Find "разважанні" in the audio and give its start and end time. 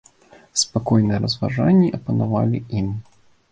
1.27-1.93